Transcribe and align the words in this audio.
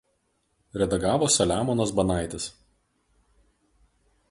Redagavo 0.81 1.27
Saliamonas 1.35 1.93
Banaitis. 1.99 2.49